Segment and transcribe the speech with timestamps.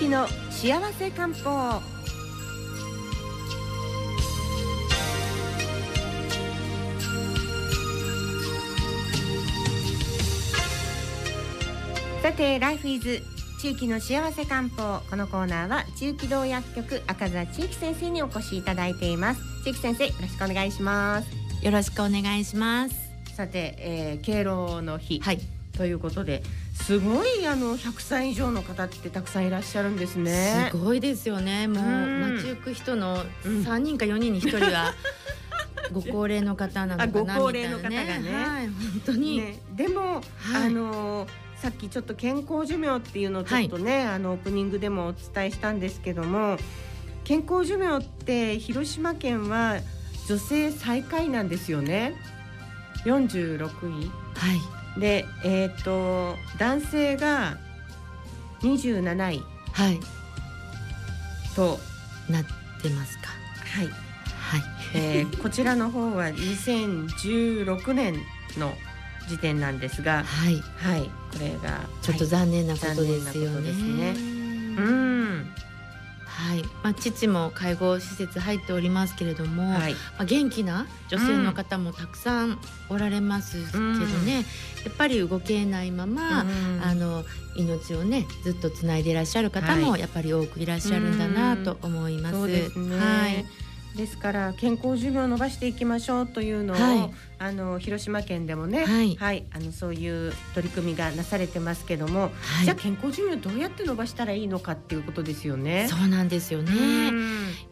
[0.00, 1.82] きの幸せ漢方。
[12.22, 13.20] さてライフイズ
[13.60, 15.02] 地域の幸せ漢方。
[15.10, 19.42] このコーナーは地域道薬局赤座地域先生にお越しいただいています。
[19.64, 21.28] 地域先生よろしくお願いします。
[21.62, 22.94] よろしくお願いします。
[23.36, 25.40] さて、えー、敬老の日、はい、
[25.76, 26.42] ということで
[26.86, 30.68] すごいあの100歳以上の方ってたくさんいらっしゃるんですね。
[30.70, 31.68] すごいですよね。
[31.68, 34.94] もう街行く人の3人か4人に1人は、
[35.92, 41.26] ご高齢の方なのかなご高齢の方がね、はい、本当に、ね、でも、はい、あの
[41.56, 46.56] さっきちょっと健康寿命っていうのをちょっとね、はい、あのオープニングでもお伝えしたんですけども
[47.24, 49.76] 健康寿命って広島県は
[50.26, 52.14] 女性最下位なんですよね。
[53.04, 54.10] 46位。
[54.34, 57.56] はいで、えーと、男性が
[58.62, 60.00] 27位、はい、
[61.54, 61.78] と。
[62.30, 62.44] なっ
[62.80, 63.28] てますか。
[63.76, 64.62] はい、はい。
[64.94, 68.14] えー、こちらの方は2016年
[68.58, 68.72] の
[69.28, 73.72] 時点なんですが、はい、はい、これがちょっと残念なことですよね。
[73.72, 74.14] ね。
[74.78, 75.19] うん
[76.40, 84.42] はい、まあ、父も介護施設入っておりますけれども、はい、まあ、元気な女性の方もたくさんおられますけどね、うん、や
[84.90, 87.24] っぱり動けないまま、うん、あの
[87.56, 92.36] 命をねずっとつないでいらっしゃる方もやっぱり多くいらっしゃるんだなと思います。
[92.36, 92.48] は
[93.28, 93.44] い。
[93.96, 97.10] ですから健康寿命を伸ばしていきましょうというのを、はい、
[97.42, 102.28] あの広島県でもね、はい、はい、あのそういう取り組みがなされてますけども、は
[102.60, 105.88] い、じゃあ健康寿命どうやって伸ばしたらいいのかっていうことですよね。
[105.88, 106.72] そうなんですよね。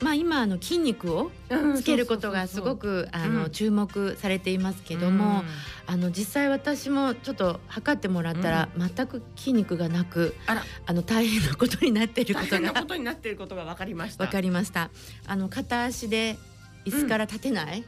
[0.00, 1.30] まあ今あの筋肉を
[1.77, 5.44] つけることがすごくあの注目されていますけども、
[5.86, 14.25] あの実際私もちょっと測ってもらったら、全く筋肉がなく、ああの大変なことになっていることがことになっていることが分かりました。
[14.28, 14.88] 分かりました。
[15.26, 16.38] あの片足で
[16.87, 17.84] 椅子から立てない。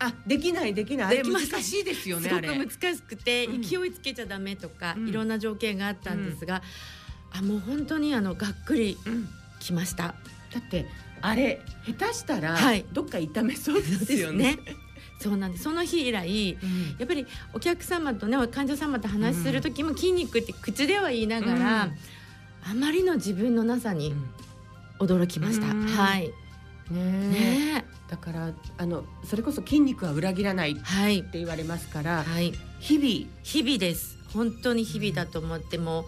[0.00, 1.22] あできないできない。
[1.22, 6.62] 難しいですよねすごく難しくて、勢いつけちゃダメとか、いろんな条件があったんですが、
[7.30, 8.96] あもう本当にあのがっくり
[9.60, 10.14] きました。
[10.52, 10.86] だって
[11.20, 12.58] あれ下手したら、
[12.92, 14.58] どっか痛めそうですよね。
[15.20, 15.64] そうなんです。
[15.64, 21.90] その日以来、うん、やっぱりお客様とね患者様と話する時も筋肉って口では言いながら、うん、あ
[22.74, 24.14] まりの自分のなさに
[24.98, 25.66] 驚きました。
[25.66, 26.30] はい
[26.90, 27.84] ね。
[28.08, 30.74] だからあのそれこそ筋肉は裏切らないっ
[31.24, 33.30] て言われますから、はい、日々。
[33.42, 34.18] 日々です。
[34.32, 36.06] 本当に日々だと思っても、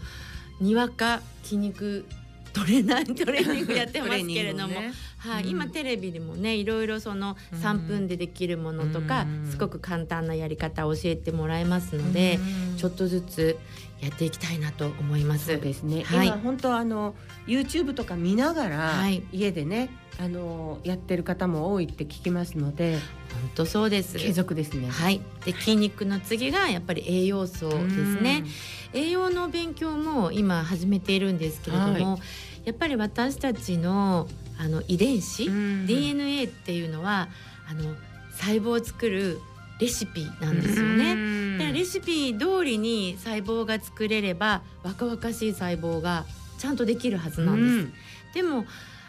[0.60, 2.06] にわか筋肉
[2.52, 12.38] トレーナー トレーニングやってますけれども、ね、はい、うん、今テレビでもねいろいろその3分でできるものとか、うん、すごく簡単なやり方を教えてもらえますので、
[12.70, 13.56] うん、ちょっとずつ
[14.00, 15.46] やっていきたいなと思います。
[15.46, 16.02] そうですね。
[16.02, 17.14] はい、今本当あの
[17.46, 19.90] YouTube とか見ながら、はい、家でね
[20.22, 24.18] あのやってる方も多いって聞きますので本当そうです。
[24.18, 24.88] 継続ですね。
[24.88, 25.20] はい。
[25.44, 28.44] で筋肉の次がやっぱり栄養素ですね。
[28.92, 32.20] 栄養の勉強も今始めているんですけれども、はい、
[32.66, 34.28] やっぱり私たちの
[34.58, 35.46] あの遺伝子
[35.86, 37.28] DNA っていうのは
[37.68, 37.96] あの
[38.30, 39.40] 細胞を作る
[39.80, 41.58] レシピなんですよね。
[41.58, 46.26] でレシピ通りに細胞が作れれば若々しい細胞が
[46.58, 48.34] ちゃんとできるはずなんです。
[48.34, 48.66] でも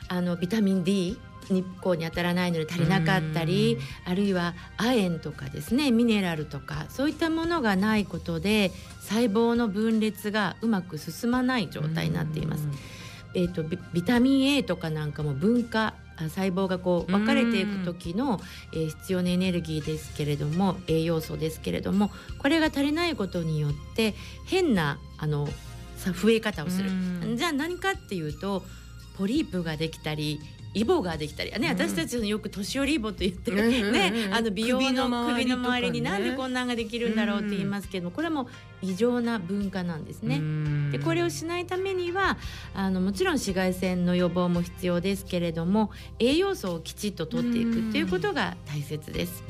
[0.07, 1.19] あのビタミン D
[1.49, 8.71] 日光に当たらないので足りなかったりあるいは亜鉛とかですねミネラルとかそういったものがないことで
[9.01, 12.67] 細胞の分裂がうまく進まない状態になっています。
[13.35, 18.39] えーと、ビタミン A とかなんかも分化細胞がこう分かれていく時の、
[18.73, 24.13] えー、必要なエネルギーですけれども栄養素ですけれどもこれが足りないことによって
[24.45, 25.47] 変なあの
[25.97, 26.91] 増え方をする。
[27.35, 28.63] じゃあ何かっていうと
[29.17, 30.41] ポリープができたり
[30.73, 38.47] イボができたりね、うん、私たちのよく年寄りイボと言ってる、ね、あの美容の首の周りになんでこんなんができるんだろうって言いますけどもこれも
[38.81, 40.41] 異常な文化なんですね。
[40.91, 42.37] でこれをしないためには
[42.73, 49.43] あのもちろん紫外線の予防も必要ですけれども栄養素をきちっと取っていくっていうことが大切です。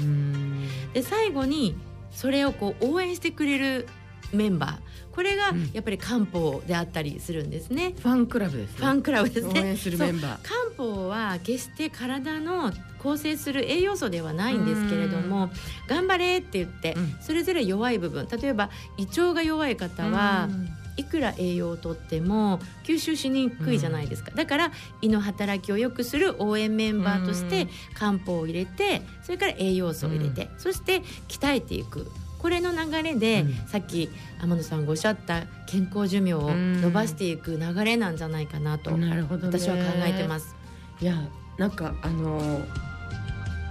[0.93, 1.75] で最後に
[2.11, 3.87] それをこう応援してくれる
[4.33, 4.77] メンバー。
[5.13, 7.93] これがやっぱり漢方であったりするんですね。
[7.99, 9.61] ファンクラブです、ね、ファンクラブですね。
[9.61, 10.41] 応援するメンバー。
[10.41, 15.51] 漢方は決して体の構成する栄養素ではないんですけれども
[15.87, 18.27] 頑張れって言って、それぞれ弱い部分。
[18.41, 20.49] 例えば胃腸が弱い方は
[20.95, 24.71] いくら栄養をとっても吸収しにくいじゃないですか、だから
[25.01, 32.07] 胃の働きを良くする応援メンバーとして漢方を入れてそれから栄養素を入れて、そして鍛えていく
[32.43, 34.09] これの流れで、うん、さっき
[34.41, 40.53] 天野さんがおっしゃった健康寿命を伸ばしていく流れなんじゃないかなと、なるほど、私は考えてます。
[40.99, 41.15] いや
[41.57, 42.59] なんかあの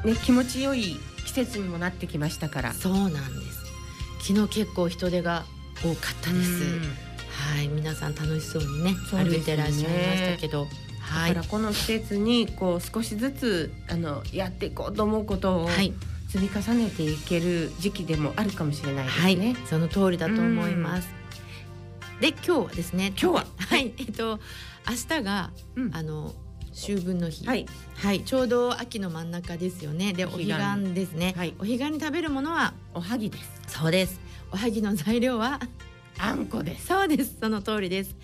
[0.05, 0.97] ね気持ちよい
[1.27, 2.73] 季節にもなってきましたから。
[2.73, 4.33] そうなんです。
[4.33, 5.45] 昨日結構人手が
[5.83, 6.63] 多かったです、
[7.31, 10.67] はい皆さん楽しそうにね、ね、歩いてらっしゃいましたけど。
[11.01, 15.93] はい、だからこの季節にこう少しずつあのやっていこうと思うことを、はい
[16.33, 19.53] 積み重ねていける時期でもあるかもしれないですね。
[19.53, 21.09] はい、その通りだと思います。
[22.23, 23.47] で今日はですね今日は？
[23.69, 24.41] はいえっと
[24.89, 26.35] 明日が、うん、あの
[26.73, 30.15] 秋分の日、はい、はい、ちょうど秋の真ん中ですよね。
[30.15, 33.61] でお彼岸ですね、はい、お彼岸に食べるものはおはぎです。
[33.67, 34.19] そうです。
[34.51, 35.61] おはぎの材料は
[36.25, 36.87] あんこです。
[36.87, 37.37] そうです。
[37.41, 38.15] その通りです。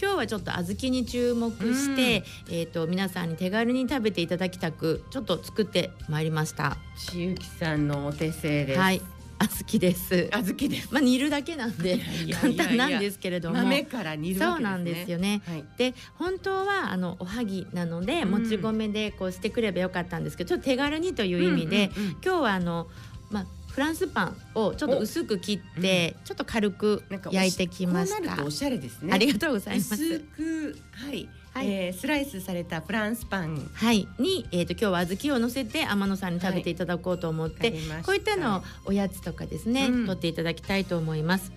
[0.00, 6.76] 今日はちょっと小豆に注目して、えっ、ー、と皆さんに手軽に食べていただきたくちょっと作ってまいりました。
[6.96, 8.80] しゆきさんのお手製です。
[8.80, 9.02] はい。
[9.40, 10.28] 小豆です。
[10.32, 10.94] 小豆です。
[10.94, 11.98] まあ煮るだけなんで
[12.40, 15.42] 簡単なんですけれども、豆から煮る、ね、そうなんですよね。
[15.44, 22.86] はい、で本当はあのおはぎなので、もち米でこうしてくればよかったんですけど、ちょっと手軽にという意味で、うんうんうん、今日はあの
[23.30, 23.46] まあ
[23.78, 28.44] フランスパンをちょっと薄く切って、ちょっと軽く焼いてきました。
[28.44, 29.12] おしゃれですね。
[29.12, 29.94] ありがとうございます。
[29.94, 31.28] 薄くはい。
[31.54, 41.52] はい、えー、スライスされたフランスパン、はい、に、えーと、今日は小豆を乗せて天野さんに食べていただこうと思って、はい、こういったのおやつとかですね、うん、取っていただきたいと思います。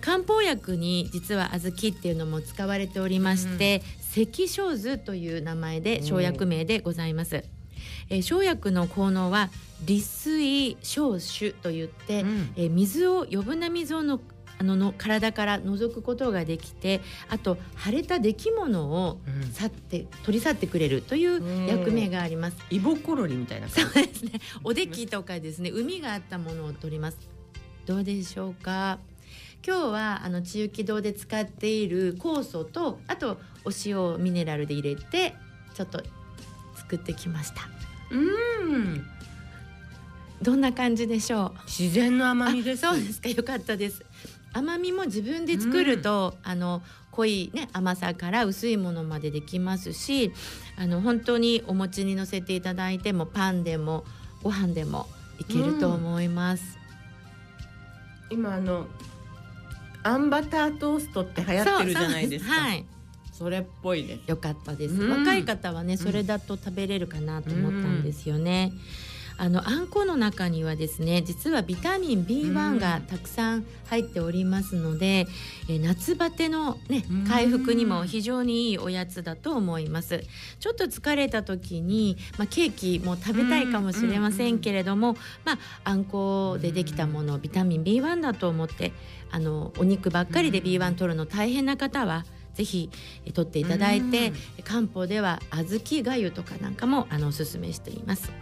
[0.00, 3.82] 漢方薬に実は小豆っていうのも使われておりまして、
[4.16, 7.44] うん、赤小図という名前で生薬名でございます。
[8.08, 9.50] えー、生薬の効能は
[9.84, 14.20] 利水小酒といって、うん、えー、水を余分な水をの
[14.58, 19.20] あのの体から除くことができてあと腫れた出来物を
[19.52, 22.56] 去って、うん、取り去ってくれるという役目があります。
[22.70, 24.40] イボコロリみたいなそうですね。
[24.64, 27.18] おできとかですね、海があったものを取ります。
[27.84, 28.98] どうでしょうか？
[29.62, 35.34] 今日はあの千雪堂で使っている酵素とあとお塩ミネラルで入れて
[35.74, 36.02] ちょっと
[36.76, 37.68] 作ってきました。
[38.10, 39.06] うん。
[40.42, 41.58] どんな感じでしょう？
[41.66, 42.82] 自然の甘みです。
[42.82, 43.28] そうですか。
[43.28, 44.04] よかったです。
[44.52, 50.32] 甘みも自分で作ると、うん、あの濃いね甘さから薄いものまでできますし
[50.78, 54.04] あの本当にお餅にのせていただいてもパンでも
[54.42, 55.06] ご飯でも
[55.38, 56.78] いけると思います、
[58.30, 58.86] うん、今あの
[60.02, 62.52] あんバタートーストって流行ってるじゃないですか。
[62.52, 62.86] はい
[63.36, 68.72] それっぽいですよかったです、うん、若い方はねそれだと食べれるかなと思ったんですよね、
[69.38, 75.26] あのあんこの中にはですね実はビタミン B1 がたくさん入っておりますので、
[75.68, 80.24] うん、え夏バテのね回復にも非常にいいおやつだと思います。
[80.58, 88.92] ちょっと疲れた時にまあ、ケーキも食べたいかもしれませんけれども、まああんこでできたものビタミン B1 だと思って
[89.30, 92.24] あのお肉ばっかりで B1 取るの大変な方は
[92.56, 92.90] ぜひ
[93.34, 94.32] 取っていただいて
[94.64, 98.32] 漢方では小豆がゆとかなんかもあのおすすめしています。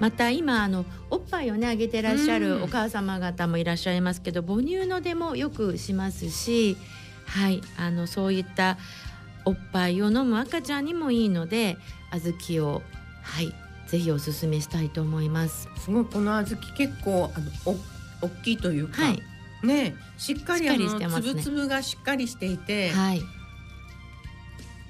[0.00, 6.76] また今あのおっぱいをねあげてらっしゃるお母様方もいらっしゃいますけど、母乳の出もよくしますし、
[7.26, 8.78] はいあのそういった
[9.44, 11.76] おっぱいを飲む赤ちゃんにもいいので
[12.10, 12.82] 小豆を
[13.22, 13.54] はい
[13.86, 15.68] ぜひおすすめしたいと思います。
[15.78, 19.22] すごいこの小豆結構あのお大きいというか、はい、
[19.62, 23.22] ねしっかりあのし、ね、つぶがしっかりしていて、はい、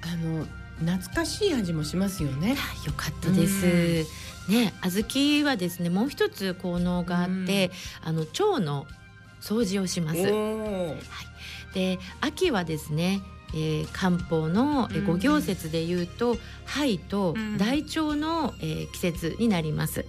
[0.01, 0.45] あの
[0.79, 2.55] 懐かしい味もしますよね。
[2.85, 4.05] よかったです。
[4.49, 7.71] ね、小豆はですねもう一つ効能があって、
[8.03, 8.85] あの腸の
[9.41, 10.19] 掃除をします。
[10.19, 10.95] は
[11.71, 13.21] い、で秋はですね
[13.53, 20.05] えー、漢方の五行説でいうと、肺と大腸の、えー、季節になります。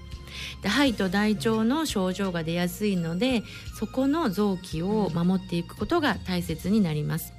[0.62, 3.42] で肺と大腸の症状が出やすいので
[3.78, 7.32] そこの臓器を守っていくことが大切になります。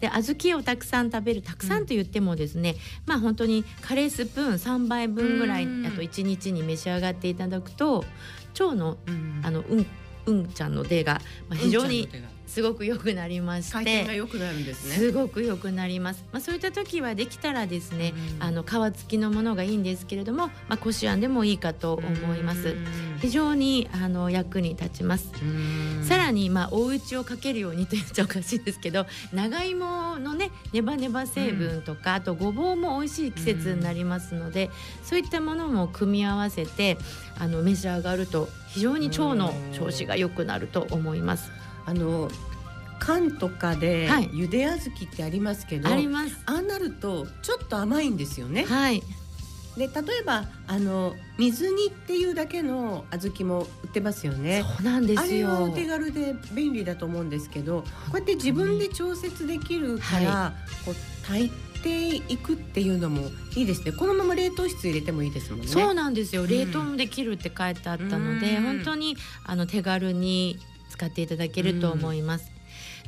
[0.00, 2.76] で小豆をたくさん食べるたくさんと言ってもですね、うん、
[3.06, 8.04] まあ本当にカレースプーン3杯分ぐらい、あと1日に召し上がっていただくと
[8.60, 9.86] 腸の、うん、あのうん
[10.26, 12.08] うんちゃんの出が、まあ、非常に
[12.46, 14.14] すごく良くなりまして。
[14.14, 14.94] 良くなるんですね。
[14.94, 16.24] すごく良くなります。
[16.32, 22.76] まあそういった時はできたらですね、うん、あの皮付きのものがいいんですけれどもまあこしあんでもいいかと思います。
[23.20, 25.32] 非常にあの役に立ちます。
[26.02, 34.70] さらにまあお家をかけるようにと言っちゃおかしいですけど長芋のねネバネバ成分とか、うん、あとごぼうも美味しい季節になりますので
[35.02, 36.98] そういったものも組み合わせて
[37.38, 41.50] あの召し上がると非常に腸の調子が良くなると思います。
[41.86, 42.30] あの
[42.98, 48.64] 缶とかでゆで小豆ってありますけど、ありますああなるとちょっと甘いんですよね。
[48.64, 49.02] はい
[49.76, 54.64] で例えばあの水煮っていうだけの小豆も売ってますよね。
[54.78, 55.48] そうなんですよ。
[55.48, 60.94] あれはお手軽で便利だと思うんですけど、こうやって自分で調節できるから、はい、こう
[61.26, 61.50] 炊い
[61.82, 63.90] ていくっていうのもいいですね。
[63.90, 65.66] このまま冷凍室入れてもいいですもんね。
[65.66, 66.46] そうなんですよ。
[66.46, 70.60] 冷凍もできるって書いてあったので、うん、本当にあの手軽に
[70.94, 72.52] 使っていただけると思います。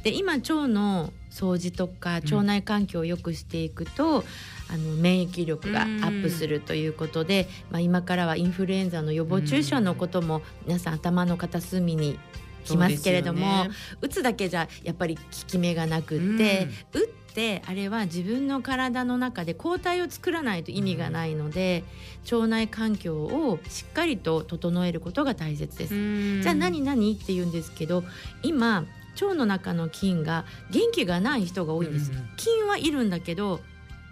[0.03, 12.19] で今腸の掃除とか腸内環境を良くしていくと、うん、あの免疫力がアップするということで、まあ、今からはインフルエンザの予防注射のことも皆さん頭の片隅に
[12.67, 17.26] きますけれども、ね、打つだけじゃやっぱり効き目がなくって、打って
[17.67, 21.85] あれは自分の体の中で抗体を作らないと意味がないので、
[22.31, 26.43] 腸内環境をしっかりと整えることが大切です。
[26.43, 28.05] じゃあ何何って言うんですけど
[28.43, 28.85] 今
[29.21, 33.61] 腸の中の菌が元気がない人が多いんです、うん、菌はいるんだけど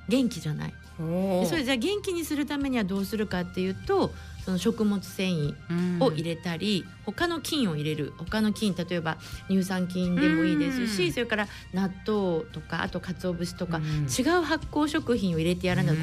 [0.09, 0.75] 元気じゃない。
[0.97, 4.12] それじゃあ元気にするためにはどうするかっていうと
[4.44, 5.54] その食物繊維
[6.02, 9.16] を入れたり、うん、他の菌を入れる他の菌例えば
[9.48, 16.02] 乳酸菌でもいいですし、うん、それから納豆とかあと鰹節とか、うん、違う発酵食品を入れてやらないと、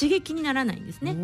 [0.00, 1.14] 刺激にならないんですね。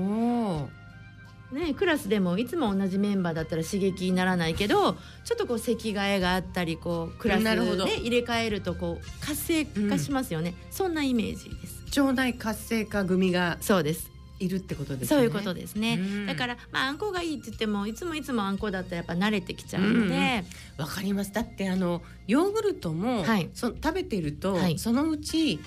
[1.52, 7.56] ね、クラスでもいつも同じメンバーだったら刺激にならないけどちょっとこう席替えがあったりこうクラスで、ね、
[8.00, 11.78] 入れ替えるとこう活性化しますよね、うん、そんなイメージです。
[11.98, 13.56] 腸内活性化組が。
[13.62, 15.06] そうですいるってことですね。
[15.08, 15.94] そういうことですね。
[15.94, 20.44] うん、だからまああんこがいいって言ってもいつもいつもあんこだったらやっぱ慣れてきちゃうので。
[20.76, 21.32] わ、うん、かります。
[21.32, 25.60] だってあのヨーグルトも、はい、そ食べてると、はい、そのうち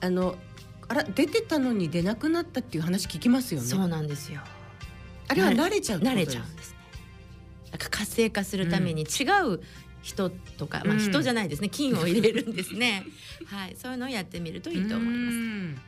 [0.00, 0.36] あの
[0.88, 3.66] あら出てたのに出なくなったっていう話聞きますよね。
[3.66, 4.40] そうなんですよ。
[5.28, 6.78] あれは慣れちゃう慣れちゃうんですね。
[7.70, 9.60] なんか活性化するために違う
[10.04, 13.04] 人とか、うん、まあ人じゃないですね菌を入れるんですね。
[13.46, 15.32] はい、そういうのをやってみるといいと思いま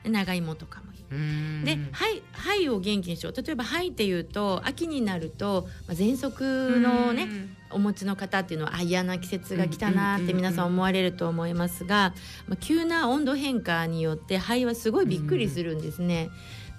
[0.05, 0.11] す。
[0.11, 1.65] 長芋とかもいい。
[1.65, 3.43] で、肺肺を元気にしよう。
[3.43, 7.29] 例えば肺っていうと秋になると、まあ、喘息のね
[7.71, 12.15] お持ちの方っていうのはあ嫌な季節が来たなって皆さん思われると思いますが、
[12.49, 16.31] まあ、急な温度変化によって肺はすごいびっくりするんですね。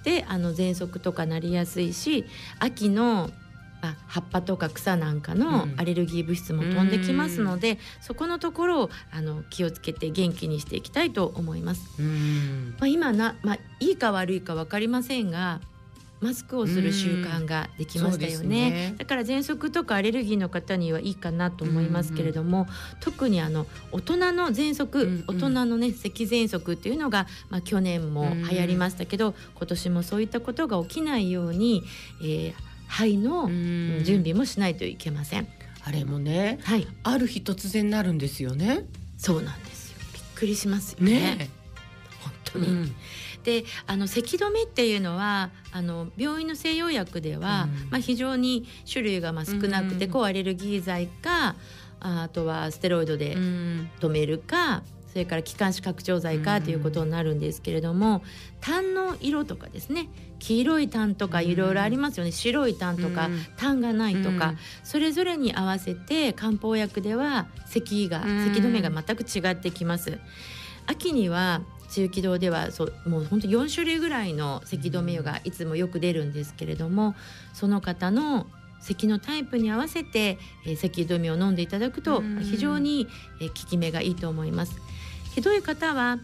[0.04, 2.26] であの喘息とかなりやすいし
[2.60, 3.30] 秋の
[3.82, 12.02] あ葉っぱとか草なんかのアレルギー物質も飛んできますので、うん、そこのところをあの気をつけて元気にしていきたいと思います。
[12.80, 15.62] まあ、今な、まあ、いいか悪いか分かりませんが
[16.20, 18.72] マスクをする習慣ができましたよね。
[18.72, 22.68] ね、だから喘息とかアレルギーの方にはいいかなと思いますけれども、うんうん、
[23.02, 31.84] 特にあの大人の喘息、うんうん、大人のね咳喘息っていうのが、まあ、去年も流行りましたけど、うん、今年もそういったことが起きないように、
[32.22, 32.54] えー、
[32.88, 33.48] 肺の
[34.04, 35.48] 準備もしないといけません。
[35.84, 38.86] あれもね、はい、ある日突然なるんですよね。
[39.18, 39.98] そうなんですよ。
[40.14, 41.36] びっくりしますよね。
[41.36, 41.50] ね
[42.22, 42.68] 本当に。
[42.68, 42.96] うん
[43.48, 51.56] であの咳止めっていうのはあの病院の西洋薬では、うん、まあ、非常に種類がまあ少なくて、うん、抗アレルギー剤か
[52.02, 58.24] あとはステロイドで止めるか、それから気管支拡張剤かということになるんですけれども、
[58.62, 60.10] 痰の色とかですね。
[60.40, 70.20] 黄色い痰とかいろいろありますよね、白い痰とか、痰がないとか、それぞれに合わせて漢方薬では咳が咳止めが全く違ってきます。
[70.86, 77.16] 秋には中気道ではそうもう本当4種類ぐらいの咳止め湯がいつもよく出るんですけれども
[77.54, 78.48] その方の
[78.80, 83.08] 咳のタイプに合わせて、えー、咳止めを飲んでいただくと非常に、
[83.42, 84.80] えー、効き目がいいと思います。
[85.38, 86.18] ひどい方は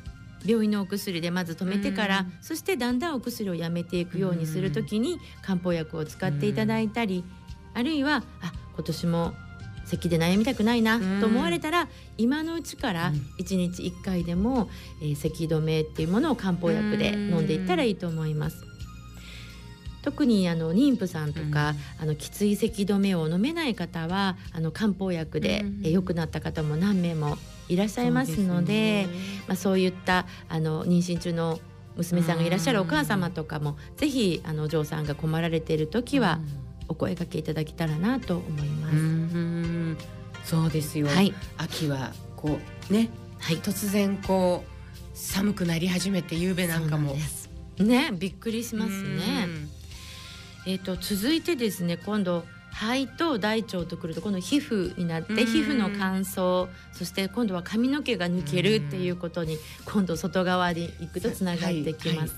[0.43, 7.23] 病院のお薬でまず止めてから、そしてだんだんお薬をやめていくようにするときに漢方薬を使っていただいたり、
[7.75, 9.33] あるいはあ今年も
[9.85, 14.67] 咳で悩みたくないなと思われたら、今のうちから1日1回でも、
[14.99, 18.57] えー、咳止めっていうものを漢方薬で飲んでいったらいいと思います。
[20.01, 27.37] 特にあの妊婦さんとか、うん、あのきつい咳止めを飲めない方はあの漢方薬で良、うん、くなった方も何名も
[27.69, 29.07] いらっしゃいますので、ね、
[29.47, 31.59] まあ、そういったあの妊娠中の
[31.95, 36.39] 娘さんがいらっしゃるお母様とかも、うん、ぜひあのお嬢さんが困られている時は、
[36.87, 40.49] お声掛けいただけたらなと思います。
[40.49, 47.15] そうですよ、はい、秋はこうね、はい、突然こう寒くなり始めて夕べなんかも。
[47.77, 49.47] ねびっくりしますね。
[50.65, 62.15] えっ、ー、と続いてですね今度肺と大腸とくると今度皮膚になって皮膚の乾燥そして今度は髪の毛が抜けるっていうことに今度外側に行くとつながってきます。
[62.15, 62.17] はい。
[62.17, 62.29] はい。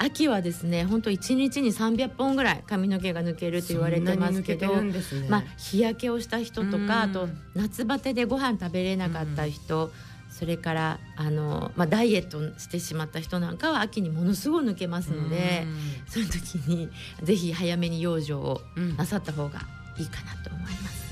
[0.00, 4.92] 秋はですね本当一日に300本ぐらい髪の毛が抜けると言われてますけど、ね、
[5.28, 9.90] まあ日焼けをした人とかあと夏バテでご飯食べれなかった人、
[10.38, 15.66] それからあの、まあ、ダイエットしてしまった人なんかは秋にものすごい抜けますので
[16.06, 16.88] そういう時に
[17.24, 18.60] ぜひ早めに養生を
[18.96, 19.62] なさった方が
[19.98, 21.08] いいかなと思います。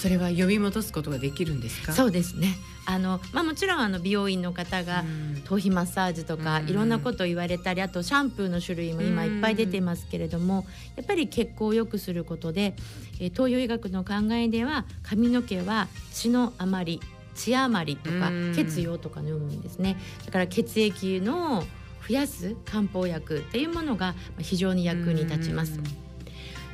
[0.00, 1.92] それは呼び戻すことができるんですか？
[1.92, 2.56] そうですね。
[2.86, 5.04] あの、まあ、もちろんあの美容院の方が
[5.44, 10.64] 頭皮マッサージとかいろんなことを言われたりあとシャンプーの種類も今いっぱい出てますけれども
[10.96, 12.74] やっぱり血行を良くすることで、
[13.20, 17.00] えー、東洋医学の考えでは髪の毛は血の余り
[17.40, 19.96] 血余りとか血用とかの読むんですね。
[20.26, 21.64] だから血液の
[22.06, 25.80] 増やす漢方薬っていうものが非常に役に立ちます。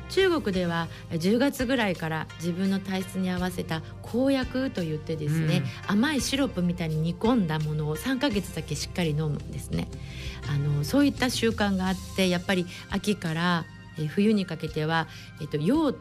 [0.09, 9.89] 中国では10月ぐらいから自分の体質に合わせた公薬といってですね、うん、甘いシロップみたいに煮込んだものを3ヶ月だけしっかり飲むんですね。
[10.49, 13.65] あのそういった習慣があってやっぱり秋から
[14.09, 15.07] 冬にかけては、
[15.41, 15.91] えっと、陽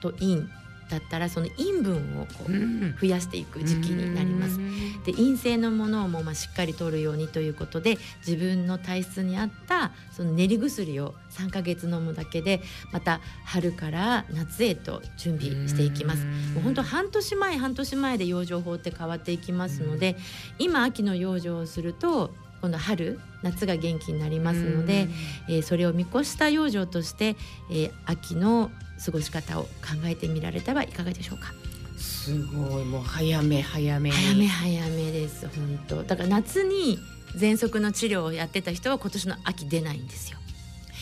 [0.00, 0.42] と陰
[0.90, 4.58] だったらその陰分をこう増やしていく時期になります。
[5.04, 12.60] で陰性のものをもまあしっかりとるようにということで自分の体質に合ったその練り薬を3ヶ月飲むだけで
[12.92, 16.24] また春から夏へと準備していきます。
[16.54, 20.16] もう本当半年前半年前で養生法って変わっていきますので
[20.58, 25.08] 今秋の養生をすると今度春夏が元気になりますので、
[25.48, 27.36] えー、それを見越した養生として、
[27.70, 28.70] えー、秋の
[29.04, 29.68] 過ごし方を考
[30.04, 31.52] えてみられたらいかがでしょうか？
[31.98, 36.98] すごいもう早め早め早め早めです本当だから夏に
[37.36, 40.38] 喘息の治療をやってた人は今年の秋出ないんですよ。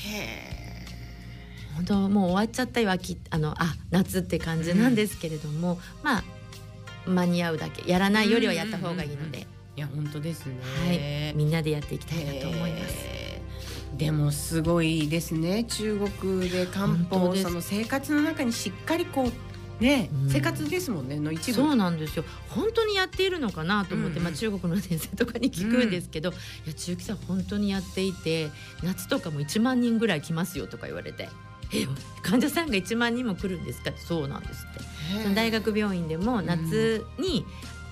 [0.07, 0.87] へえ。
[1.77, 6.25] 本当もう終わっちゃったよ秋あのあ夏って感じなんですけれども、うん、まあ
[7.07, 9.47] 間に合うだけやらないよりはやった方がいいので。
[9.77, 10.55] いや本当ですね、
[10.87, 12.95] はい、みんなでやっていきたいなと思います。
[13.97, 15.65] でもすごいですね。
[15.65, 21.55] 中国で漢方その生活の中にしっかりこうね、うん、生活ですもんねの一部。
[21.55, 22.25] そうなんですよ。
[22.49, 24.19] 本当にやっているのかなと思って、うん。
[24.19, 28.51] うん、まあ、中国の先生とかに聞くんですけど、うん、いや中期さん本当にやっていて
[28.83, 31.29] 夏とかも1万人ぐらい来ますよとか言われて。
[31.73, 31.87] え
[32.23, 33.93] 患者さんが1万人も来るんですか？
[33.97, 35.35] そうなんですって。
[35.35, 37.45] 大学病院でも夏に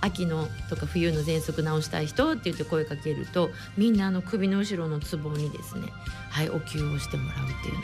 [0.02, 5.88] 秋のとか冬の喘息治したい人って言って声かけるとみんなあの首の後ろのツボにですね
[6.30, 7.80] はいお灸をしてもらうっていうの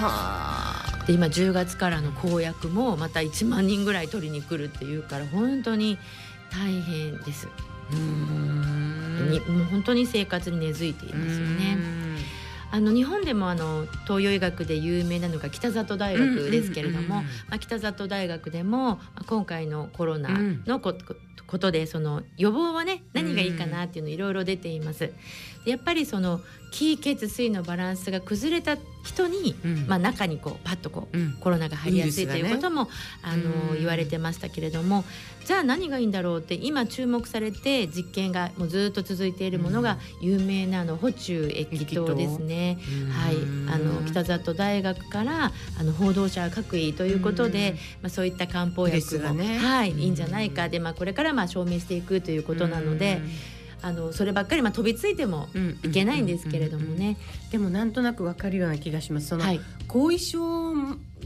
[0.00, 5.98] あるで今10月からの公約もまた1万人ぐらい取りに来るっていうから本当に
[6.50, 7.48] 大変です。
[7.92, 11.76] うんにもう本当に生活に根付いていますよね。
[12.70, 20.30] あの日本でもあの東洋医学で有名なのが北里大学ですけれども、まあ、北里大学でも今回のコロナ
[20.66, 20.94] のこ,、
[21.46, 25.12] ことでその予防はね何がいいかなっていうのいろいろ出ています。
[25.70, 32.90] やっぱりその気血水のバランスが崩れた人に、うん、まあ、中にこうパッとこう、うん、コロナが入りやすいということも、ね、
[33.22, 35.04] あの言われてましたけれども
[35.46, 42.78] じゃあ何がいいんだろうって今注目されて実験がもうずっと続いているものが有名なの補中液糖ですね。
[43.10, 43.36] はい、
[43.72, 50.68] あの北里大学からあの報道者各位ということで、まあ、そういった漢方薬も、ね、はい、いいんじゃないか。
[50.68, 53.22] で、まあ、これからまあ証明していくということなので。
[53.82, 55.48] あのそればっかりまあ飛びついても
[55.82, 57.16] いけないんですけれどもね、
[57.50, 59.28] でもなんとなくわかるような気がします。
[59.28, 60.74] その、はい、後遺症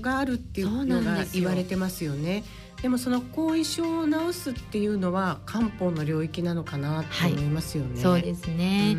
[0.00, 2.44] があるっていうのが言われてますよね。
[2.82, 7.92] でもその後遺症を治すっていうのは漢方の領域なのかなと思いますよね。
[7.92, 8.96] はい、そうですね、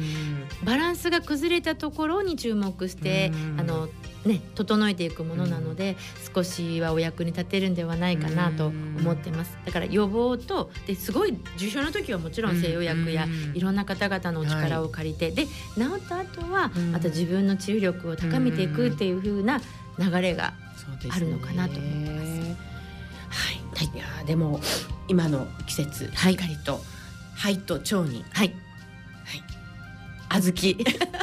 [0.64, 3.90] バランスが崩れたところに注目して、あの
[4.26, 5.98] ね整えていくものなので、
[6.34, 9.58] 少しはお役に立てるんではないかなと思ってます。
[9.66, 15.52] だから予防とですごい重症の時はもちろん西洋薬やいろんな方々のお力を借りて、で治
[15.98, 19.62] った後はまた自分の治癒力を高めていくっていう風な
[20.00, 20.54] 流れが
[21.10, 22.74] あるのかなと思ってます。
[23.34, 24.60] はい、いやでも
[25.08, 26.82] 今の季節しっかりと
[27.36, 28.24] 肺と腸に。
[28.32, 28.54] はい、
[29.26, 31.23] はい、小豆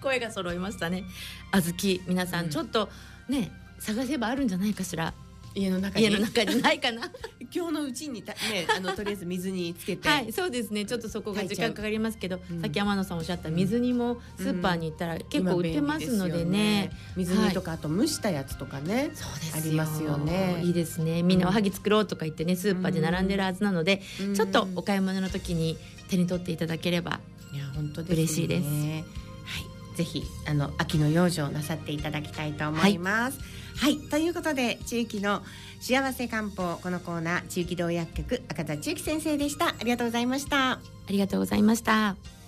[0.00, 1.04] 声が揃いましたね。
[1.52, 2.88] 小豆皆さんちょっと
[3.28, 5.14] ね、探せばあるんじゃないかしら。
[5.54, 6.04] 家の中に。
[6.04, 7.02] 家の中にないかな。
[7.52, 10.08] 今日のうちにたねあのとりあえず水につけて。
[10.08, 10.84] はいそうですね。
[10.84, 16.50] ちょっとそこが時間かかりますけど、うん、さっき天野さんおっしゃった水煮もスーパーに行ったら結構売ってますのでね。
[16.50, 19.10] ね、水煮とか、あと蒸したやつとかね。
[19.54, 20.60] ありますよね。
[20.62, 21.22] いいですね。
[21.22, 25.76] みんなおはぎ作ろうとか言ってねスーパーで並んでるはずなので、うん、ちょっとお買い物の時に
[26.08, 27.20] 手に取っていただければ
[27.52, 28.68] いや本当です、ね、嬉しいです。
[28.68, 29.29] はい
[29.96, 33.38] ぜひあの秋の養生なさっていただきたいと思います、
[33.76, 35.42] はい、はい、ということで地域の
[35.80, 36.76] 幸せ漢方。
[36.82, 39.68] このコーナー地域同薬局赤田千幸先生でした。
[39.68, 40.72] ありがとうございました。
[40.72, 42.39] ありがとうございました